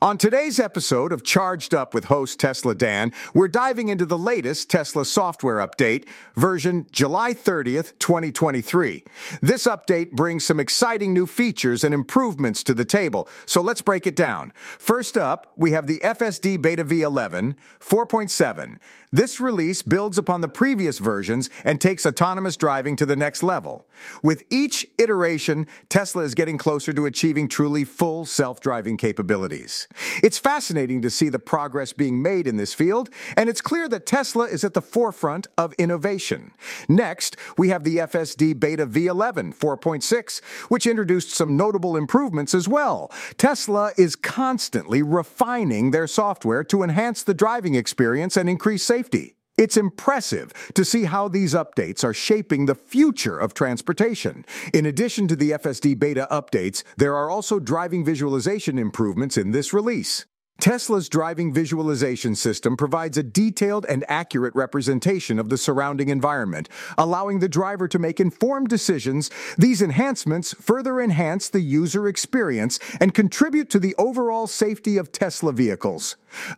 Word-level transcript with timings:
On 0.00 0.16
today's 0.16 0.60
episode 0.60 1.10
of 1.10 1.24
Charged 1.24 1.74
Up 1.74 1.92
with 1.92 2.04
host 2.04 2.38
Tesla 2.38 2.72
Dan, 2.72 3.12
we're 3.34 3.48
diving 3.48 3.88
into 3.88 4.06
the 4.06 4.16
latest 4.16 4.70
Tesla 4.70 5.04
software 5.04 5.56
update, 5.56 6.06
version 6.36 6.86
July 6.92 7.34
30th, 7.34 7.98
2023. 7.98 9.02
This 9.42 9.66
update 9.66 10.12
brings 10.12 10.44
some 10.46 10.60
exciting 10.60 11.12
new 11.12 11.26
features 11.26 11.82
and 11.82 11.92
improvements 11.92 12.62
to 12.62 12.74
the 12.74 12.84
table, 12.84 13.28
so 13.44 13.60
let's 13.60 13.82
break 13.82 14.06
it 14.06 14.14
down. 14.14 14.52
First 14.78 15.18
up, 15.18 15.52
we 15.56 15.72
have 15.72 15.88
the 15.88 15.98
FSD 15.98 16.62
Beta 16.62 16.84
V11 16.84 17.56
4.7. 17.80 18.78
This 19.10 19.40
release 19.40 19.82
builds 19.82 20.18
upon 20.18 20.42
the 20.42 20.48
previous 20.48 20.98
versions 20.98 21.48
and 21.64 21.80
takes 21.80 22.04
autonomous 22.04 22.56
driving 22.56 22.94
to 22.96 23.06
the 23.06 23.16
next 23.16 23.42
level. 23.42 23.88
With 24.22 24.44
each 24.50 24.86
iteration, 24.98 25.66
Tesla 25.88 26.22
is 26.22 26.34
getting 26.34 26.58
closer 26.58 26.92
to 26.92 27.06
achieving 27.06 27.48
truly 27.48 27.84
full 27.84 28.26
self 28.26 28.60
driving 28.60 28.96
capabilities. 28.96 29.87
It's 30.22 30.38
fascinating 30.38 31.02
to 31.02 31.10
see 31.10 31.28
the 31.28 31.38
progress 31.38 31.92
being 31.92 32.22
made 32.22 32.46
in 32.46 32.56
this 32.56 32.74
field, 32.74 33.08
and 33.36 33.48
it's 33.48 33.60
clear 33.60 33.88
that 33.88 34.06
Tesla 34.06 34.44
is 34.44 34.62
at 34.62 34.74
the 34.74 34.82
forefront 34.82 35.46
of 35.56 35.72
innovation. 35.74 36.52
Next, 36.88 37.36
we 37.56 37.70
have 37.70 37.84
the 37.84 37.98
FSD 37.98 38.58
Beta 38.58 38.86
V11 38.86 39.54
4.6, 39.56 40.44
which 40.68 40.86
introduced 40.86 41.30
some 41.30 41.56
notable 41.56 41.96
improvements 41.96 42.54
as 42.54 42.68
well. 42.68 43.10
Tesla 43.38 43.92
is 43.96 44.14
constantly 44.14 45.02
refining 45.02 45.90
their 45.90 46.06
software 46.06 46.62
to 46.64 46.82
enhance 46.82 47.22
the 47.22 47.34
driving 47.34 47.74
experience 47.74 48.36
and 48.36 48.48
increase 48.48 48.82
safety. 48.82 49.37
It's 49.58 49.76
impressive 49.76 50.52
to 50.74 50.84
see 50.84 51.04
how 51.04 51.26
these 51.26 51.52
updates 51.52 52.04
are 52.04 52.14
shaping 52.14 52.66
the 52.66 52.76
future 52.76 53.36
of 53.36 53.54
transportation. 53.54 54.46
In 54.72 54.86
addition 54.86 55.26
to 55.26 55.34
the 55.34 55.50
FSD 55.50 55.98
beta 55.98 56.28
updates, 56.30 56.84
there 56.96 57.16
are 57.16 57.28
also 57.28 57.58
driving 57.58 58.04
visualization 58.04 58.78
improvements 58.78 59.36
in 59.36 59.50
this 59.50 59.72
release. 59.72 60.26
Tesla's 60.60 61.08
driving 61.08 61.52
visualization 61.52 62.34
system 62.34 62.76
provides 62.76 63.16
a 63.16 63.22
detailed 63.22 63.86
and 63.88 64.04
accurate 64.08 64.52
representation 64.56 65.38
of 65.38 65.50
the 65.50 65.56
surrounding 65.56 66.08
environment, 66.08 66.68
allowing 66.98 67.38
the 67.38 67.48
driver 67.48 67.86
to 67.86 67.98
make 67.98 68.18
informed 68.18 68.68
decisions. 68.68 69.30
These 69.56 69.82
enhancements 69.82 70.54
further 70.54 71.00
enhance 71.00 71.48
the 71.48 71.60
user 71.60 72.08
experience 72.08 72.80
and 73.00 73.14
contribute 73.14 73.70
to 73.70 73.78
the 73.78 73.94
overall 73.98 74.48
safety 74.48 74.96
of 74.96 75.12
Tesla 75.12 75.52
vehicles. 75.52 76.16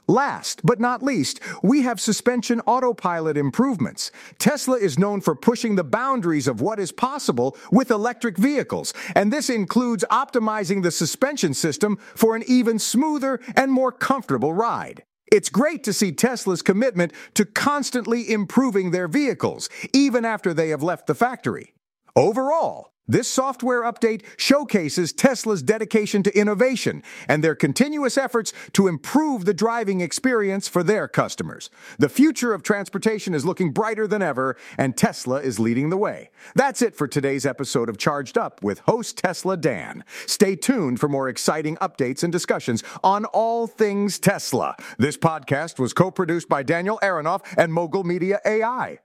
Last 0.08 0.62
but 0.64 0.80
not 0.80 1.02
least, 1.02 1.38
we 1.62 1.82
have 1.82 2.00
suspension 2.00 2.60
autopilot 2.62 3.36
improvements. 3.36 4.10
Tesla 4.38 4.76
is 4.76 4.98
known 4.98 5.20
for 5.20 5.34
pushing 5.34 5.76
the 5.76 5.84
boundaries 5.84 6.48
of 6.48 6.60
what 6.60 6.80
is 6.80 6.90
possible 6.90 7.56
with 7.70 7.90
electric 7.90 8.36
vehicles, 8.36 8.92
and 9.14 9.32
this 9.32 9.50
includes 9.50 10.04
optimizing 10.10 10.82
the 10.82 10.90
suspension 10.90 11.54
system 11.54 11.98
for 12.16 12.34
an 12.34 12.42
even 12.46 12.78
smoother 12.78 13.38
and 13.56 13.70
more 13.70 13.89
more 13.90 13.98
comfortable 13.98 14.52
ride. 14.52 15.02
It's 15.32 15.48
great 15.48 15.82
to 15.84 15.92
see 15.92 16.12
Tesla's 16.12 16.62
commitment 16.62 17.12
to 17.34 17.44
constantly 17.44 18.30
improving 18.30 18.90
their 18.92 19.08
vehicles, 19.08 19.68
even 19.92 20.24
after 20.24 20.54
they 20.54 20.68
have 20.68 20.82
left 20.82 21.08
the 21.08 21.14
factory. 21.14 21.74
Overall, 22.14 22.92
this 23.10 23.28
software 23.28 23.82
update 23.82 24.22
showcases 24.36 25.12
Tesla's 25.12 25.62
dedication 25.62 26.22
to 26.22 26.38
innovation 26.38 27.02
and 27.28 27.42
their 27.42 27.56
continuous 27.56 28.16
efforts 28.16 28.52
to 28.72 28.86
improve 28.86 29.44
the 29.44 29.52
driving 29.52 30.00
experience 30.00 30.68
for 30.68 30.84
their 30.84 31.08
customers. 31.08 31.70
The 31.98 32.08
future 32.08 32.54
of 32.54 32.62
transportation 32.62 33.34
is 33.34 33.44
looking 33.44 33.72
brighter 33.72 34.06
than 34.06 34.22
ever, 34.22 34.56
and 34.78 34.96
Tesla 34.96 35.40
is 35.40 35.58
leading 35.58 35.90
the 35.90 35.96
way. 35.96 36.30
That's 36.54 36.82
it 36.82 36.94
for 36.94 37.08
today's 37.08 37.44
episode 37.44 37.88
of 37.88 37.98
Charged 37.98 38.38
Up 38.38 38.62
with 38.62 38.78
host 38.80 39.18
Tesla 39.18 39.56
Dan. 39.56 40.04
Stay 40.26 40.54
tuned 40.54 41.00
for 41.00 41.08
more 41.08 41.28
exciting 41.28 41.76
updates 41.78 42.22
and 42.22 42.32
discussions 42.32 42.84
on 43.02 43.24
all 43.26 43.66
things 43.66 44.20
Tesla. 44.20 44.76
This 44.98 45.16
podcast 45.16 45.80
was 45.80 45.92
co 45.92 46.12
produced 46.12 46.48
by 46.48 46.62
Daniel 46.62 47.00
Aronoff 47.02 47.42
and 47.56 47.72
Mogul 47.72 48.04
Media 48.04 48.38
AI. 48.46 48.98